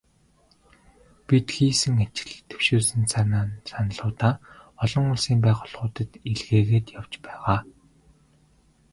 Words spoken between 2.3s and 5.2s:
дэвшүүлсэн саналуудаа олон